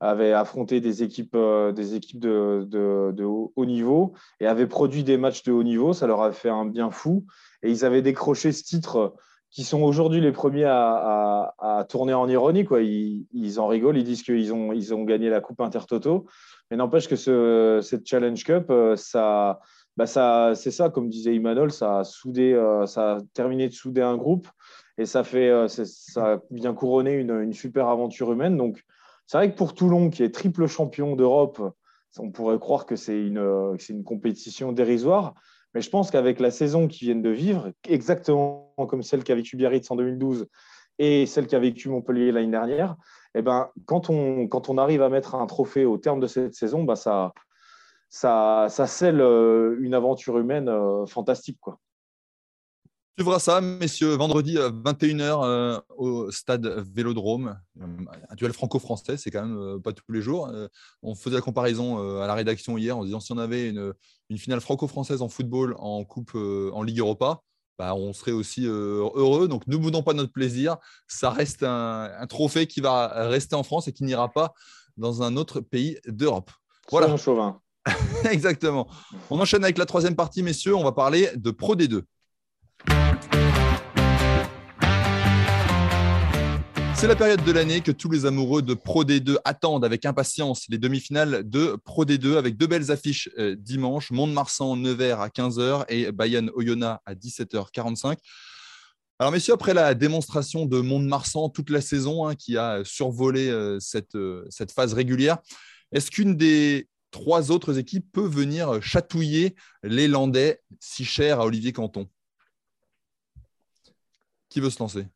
[0.00, 5.18] avait affronté des équipes, euh, des équipes de, de, haut niveau et avait produit des
[5.18, 5.92] matchs de haut niveau.
[5.92, 7.26] Ça leur a fait un bien fou.
[7.62, 9.14] Et ils avaient décroché ce titre
[9.50, 12.64] qui sont aujourd'hui les premiers à, à, tourner en ironie.
[12.64, 12.80] Quoi.
[12.82, 16.26] Ils, ils, en rigolent, ils disent qu'ils ont, ils ont gagné la Coupe Intertoto.
[16.70, 19.60] Mais n'empêche que ce, cette Challenge Cup, euh, ça,
[19.96, 23.74] bah ça, c'est ça, comme disait Imanol, ça a, soudé, euh, ça a terminé de
[23.74, 24.48] souder un groupe
[24.96, 28.56] et ça, fait, ça vient couronner une, une super aventure humaine.
[28.56, 28.84] Donc,
[29.30, 31.62] c'est vrai que pour Toulon, qui est triple champion d'Europe,
[32.18, 35.34] on pourrait croire que c'est une, compétition dérisoire.
[35.72, 39.56] Mais je pense qu'avec la saison qu'ils viennent de vivre, exactement comme celle qu'a vécu
[39.56, 40.48] Biarritz en 2012
[40.98, 42.96] et celle qu'a vécu Montpellier l'année dernière,
[43.36, 46.96] eh ben, quand, on, arrive à mettre un trophée au terme de cette saison, bah
[46.96, 47.32] ça,
[48.08, 51.60] ça, scelle euh, une aventure humaine euh, fantastique.
[53.16, 57.58] Suivra ça, messieurs, vendredi 21h euh, au stade Vélodrome.
[57.78, 60.48] Un duel franco-français, c'est quand même euh, pas tous les jours.
[60.48, 60.68] Euh,
[61.02, 63.92] on faisait la comparaison à la rédaction hier en disant si on avait une,
[64.38, 67.40] finale franco-française en football en Coupe en Ligue Europa,
[67.78, 69.48] bah, on serait aussi heureux.
[69.48, 70.76] Donc ne boudons pas notre plaisir.
[71.08, 74.54] Ça reste un, trophée qui va rester en France et qui n'ira pas
[74.96, 76.50] dans un autre pays d'Europe.
[76.90, 77.16] Voilà.
[77.16, 77.60] Chauvin.
[78.30, 78.88] Exactement.
[79.30, 80.76] On enchaîne avec la troisième partie, messieurs.
[80.76, 82.02] On va parler de Pro D2.
[87.00, 90.66] C'est la période de l'année que tous les amoureux de Pro D2 attendent avec impatience.
[90.68, 95.86] Les demi-finales de Pro D2 avec deux belles affiches euh, dimanche, Mont-de-Marsan, Nevers à 15h
[95.88, 98.18] et Bayonne Oyonnax à 17h45.
[99.18, 103.80] Alors messieurs, après la démonstration de Mont-de-Marsan toute la saison hein, qui a survolé euh,
[103.80, 105.38] cette, euh, cette phase régulière,
[105.92, 111.72] est-ce qu'une des trois autres équipes peut venir chatouiller les Landais si chers à Olivier
[111.72, 112.10] Canton?
[114.50, 115.06] Qui veut se lancer?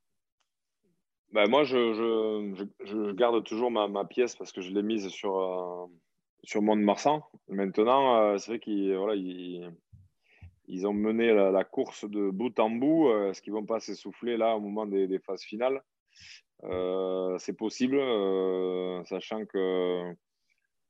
[1.35, 5.87] Bah, moi, je, garde toujours ma, pièce parce que je l'ai mise sur, euh,
[6.45, 7.25] sur Mont-de-Marsan.
[7.49, 13.09] Maintenant, euh, c'est vrai qu'ils voilà, ils, ont mené la, course de bout en bout.
[13.09, 15.83] Euh, est-ce qu'ils ne vont pas s'essouffler là au moment des, phases finales?
[17.41, 17.99] C'est possible,
[19.07, 20.15] sachant que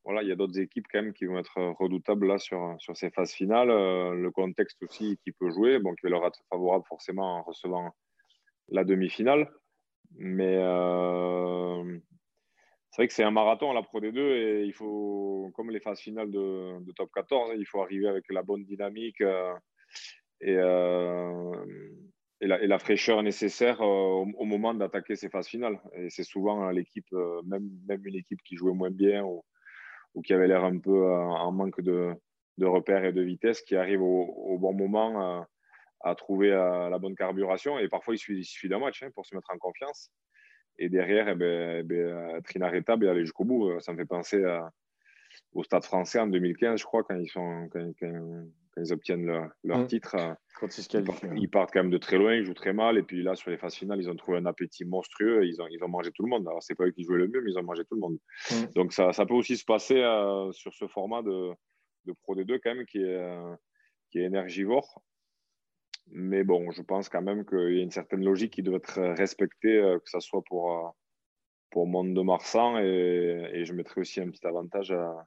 [0.05, 2.95] voilà, il y a d'autres équipes quand même qui vont être redoutables là sur, sur
[2.99, 3.69] ces phases finales.
[3.69, 7.95] le contexte aussi qui peut jouer, bon, qui va leur être favorable forcément en recevant
[8.69, 9.51] la demi-finale.
[10.17, 11.99] Mais euh,
[12.91, 15.81] c'est vrai que c'est un marathon à la Pro D2 et il faut, comme les
[15.81, 19.53] phases finales de, top 14, il faut arriver avec la bonne dynamique euh,
[20.45, 21.53] euh,
[22.41, 25.81] et, la, fraîcheur nécessaire au, moment d'attaquer ces phases finales.
[25.95, 27.11] Et c'est souvent l'équipe,
[27.47, 29.43] même, même une équipe qui jouait moins bien ou,
[30.23, 32.15] qui avait l'air un peu en manque de,
[32.61, 35.45] repères et de vitesse, qui arrive au, bon moment
[36.05, 37.79] à trouver euh, la bonne carburation.
[37.79, 40.11] Et parfois, il suffit, d'un match hein, pour se mettre en confiance.
[40.79, 43.71] Et derrière, eh ben, eh ben, être inarrêtable et aller jusqu'au bout.
[43.71, 44.43] Euh, ça me fait penser
[45.53, 47.91] au Stade français en 2015, je crois, quand ils, sont, quand,
[48.77, 49.87] ils obtiennent leur, mmh.
[49.87, 50.17] titre.
[50.17, 50.35] Euh,
[51.37, 52.99] ils, partent quand même de très loin, ils jouent très mal.
[52.99, 55.47] Et puis là, sur les phases finales, ils ont trouvé un appétit monstrueux.
[55.47, 56.47] Ils ont, ils ont mangé tout le monde.
[56.47, 58.19] Alors, c'est pas eux qui jouaient le mieux, mais ils ont mangé tout le monde.
[58.51, 58.55] Mmh.
[58.75, 60.03] Donc, ça, ça, peut aussi se passer
[60.53, 61.51] sur ce format de,
[62.05, 63.37] de Pro D2, quand même, qui est,
[64.11, 65.03] qui est énergivore.
[66.11, 69.01] Mais bon, je pense quand même qu'il y a une certaine logique qui doit être
[69.17, 70.89] respectée, euh, que ce soit pour, euh,
[71.71, 75.27] pour Monde de Marsan et, et, je mettrai aussi un petit avantage à,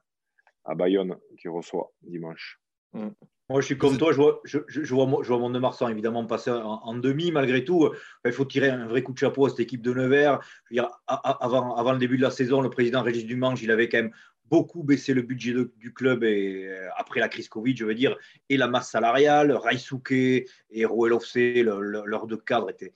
[0.64, 2.60] à Bayonne qui reçoit dimanche.
[2.92, 3.08] Mm.
[3.50, 6.26] Moi, je suis comme toi, je vois, je, je vois, je vois de Marsan évidemment
[6.26, 7.90] passer en, demi malgré tout.
[8.26, 10.38] Il faut tirer un vrai coup de chapeau à cette équipe de Nevers.
[10.70, 13.70] Je veux dire, avant, avant le début de la saison, le président Régis Dumange, il
[13.70, 14.12] avait quand même
[14.50, 18.16] beaucoup baissé le budget du club et, euh, après la crise Covid, je veux dire,
[18.48, 19.52] et la masse salariale.
[19.52, 22.92] Raisuke et Roelovce, leur deux cadres étaient,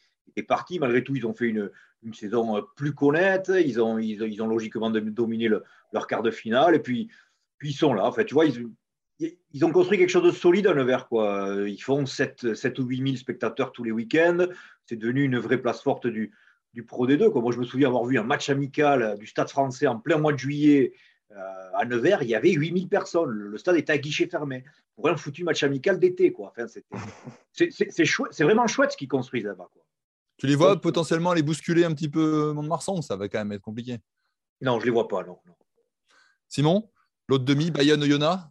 [0.46, 0.78] partis.
[0.78, 1.70] Malgré tout, ils ont fait une,
[2.02, 3.56] une saison euh, plus connaître.
[3.58, 5.48] Ils ont, ils, ont logiquement dominé
[5.92, 6.74] leur quart de finale.
[6.74, 7.08] Et puis,
[7.58, 8.04] puis ils sont là.
[8.04, 8.68] En fait, tu vois, ils,
[9.52, 11.08] ils ont construit quelque chose de solide à Nevers.
[11.08, 11.64] Quoi.
[11.66, 14.46] Ils font 7, 7 ou 8 000 spectateurs tous les week-ends.
[14.86, 16.32] C'est devenu une vraie place forte du,
[16.74, 17.30] du Pro D2.
[17.30, 17.42] Quoi.
[17.42, 20.32] Moi, je me souviens avoir vu un match amical du Stade français en plein mois
[20.32, 20.92] de juillet
[21.74, 23.30] à Nevers, il y avait 8000 personnes.
[23.30, 24.64] Le stade était à guichet fermé
[24.94, 26.32] pour un foutu match amical d'été.
[26.32, 26.52] Quoi.
[26.56, 26.66] Enfin,
[27.52, 29.68] c'est vraiment chouette ce qu'ils construisent là-bas.
[30.38, 33.62] Tu les vois potentiellement les bousculer un petit peu Mont-de-Marsan Ça va quand même être
[33.62, 33.98] compliqué.
[34.60, 35.22] Non, je ne les vois pas.
[35.22, 35.38] Non,
[36.48, 36.90] Simon,
[37.28, 38.42] l'autre demi, Bayonne-Oyonnax?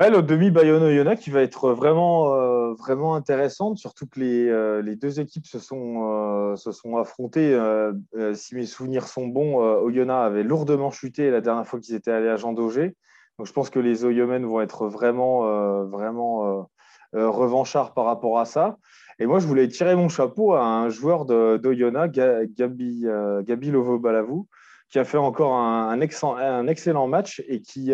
[0.00, 4.82] Ouais, l'autre demi Bayonne-Oyonnax qui va être vraiment, euh, vraiment intéressante, surtout que les, euh,
[4.82, 7.56] les deux équipes se sont, euh, se sont affrontées.
[8.34, 12.28] si mes souvenirs sont bons, Oyonnax avait lourdement chuté la dernière fois qu'ils étaient allés
[12.28, 12.96] à Jean Daugé.
[13.38, 15.42] Donc je pense que les Oyomens vont être vraiment,
[15.84, 16.68] vraiment
[17.12, 18.76] revanchards par rapport à ça.
[19.20, 22.18] Et moi, je voulais tirer mon chapeau à un joueur d'Oyonnax,
[22.56, 23.06] Gabi,
[23.42, 24.48] Gabi Lovo-Balavou,
[24.90, 27.92] qui a fait encore un excellent match et qui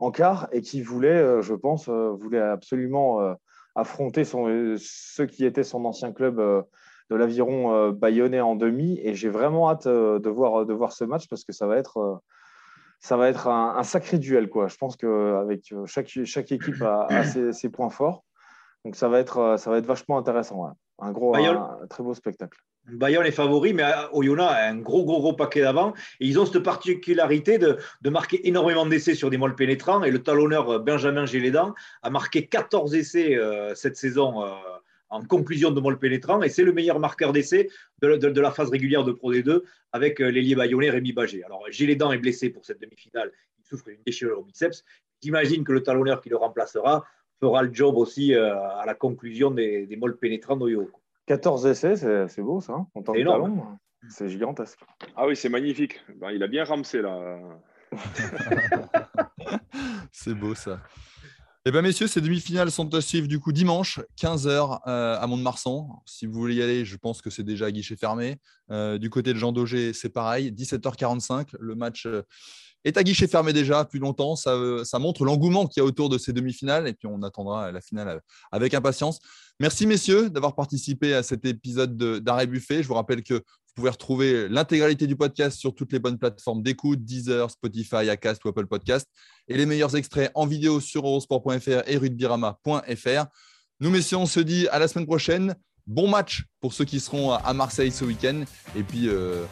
[0.00, 3.34] en quart et qui voulait, euh, je pense, euh, voulait absolument euh,
[3.74, 4.46] affronter son,
[4.78, 8.98] ce qui était son ancien club de l'aviron bayonnais en demi.
[9.02, 12.20] Et j'ai vraiment hâte de, voir, de voir ce match parce que ça va être,
[12.98, 14.48] ça va être un, sacré duel.
[14.48, 14.66] Quoi.
[14.66, 18.24] Je pense qu'avec chaque, chaque équipe a, ses, points forts.
[18.84, 20.74] Donc ça va être, ça va être vachement intéressant.
[20.98, 22.58] Un, gros, un très beau spectacle.
[22.88, 25.94] Bayonne est favori, mais Oyonnax a un gros, gros, gros paquet d'avant.
[26.18, 30.02] Et ils ont cette particularité de, marquer énormément d'essais sur des molles pénétrants.
[30.02, 34.48] Et le talonneur euh, Benjamin Gélédan a marqué 14 essais euh, cette saison euh,
[35.08, 36.42] en conclusion de molles pénétrants.
[36.42, 37.68] Et c'est le meilleur marqueur d'essais
[38.02, 39.62] de, la phase régulière de Pro D2
[39.92, 41.44] avec l'ailier bayonnais Rémi Bagé.
[41.44, 43.32] Alors, Gélédan est blessé pour cette demi-finale.
[43.58, 44.84] Il souffre d'une déchirure au biceps.
[45.22, 47.04] J'imagine que le talonneur qui le remplacera
[47.40, 50.90] fera le job aussi à la conclusion des, des molles pénétrants d'Oyo.
[51.30, 53.64] 14 essais, c'est beau ça, hein, en tant que talon.
[54.08, 54.80] C'est gigantesque.
[55.14, 56.00] Ah oui, c'est magnifique.
[56.16, 57.38] Ben, il a bien ramsé là.
[60.10, 60.80] c'est beau ça.
[61.66, 66.02] Eh bien, messieurs, ces demi-finales sont à suivre du coup dimanche, 15h euh, à Mont-de-Marsan.
[66.04, 68.38] Si vous voulez y aller, je pense que c'est déjà à guichet fermé.
[68.72, 71.50] Euh, du côté de Jean Daugé, c'est pareil, 17h45.
[71.60, 72.22] Le match euh,
[72.84, 74.36] est à guichet fermé déjà depuis longtemps.
[74.36, 76.88] Ça, ça montre l'engouement qu'il y a autour de ces demi-finales.
[76.88, 79.20] Et puis, on attendra la finale avec impatience.
[79.58, 82.82] Merci, messieurs, d'avoir participé à cet épisode d'Arrêt Buffet.
[82.82, 86.62] Je vous rappelle que vous pouvez retrouver l'intégralité du podcast sur toutes les bonnes plateformes
[86.62, 89.06] d'écoute, Deezer, Spotify, Acast ou Apple Podcast,
[89.46, 93.26] et les meilleurs extraits en vidéo sur eurosport.fr et rugbyRama.fr.
[93.80, 95.54] Nous, messieurs, on se dit à la semaine prochaine.
[95.86, 98.42] Bon match pour ceux qui seront à Marseille ce week-end.
[98.76, 99.44] Et puis, euh,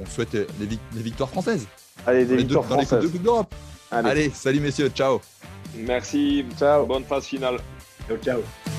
[0.00, 1.66] on souhaite les, victoires françaises.
[2.06, 3.02] Allez, des victoires françaises.
[3.12, 3.54] les d'Europe.
[3.90, 4.10] Allez.
[4.10, 5.20] Allez, salut messieurs, ciao.
[5.74, 6.44] Merci.
[6.58, 6.86] Ciao.
[6.86, 7.58] Bonne phase finale.
[8.06, 8.77] Ciao, ciao.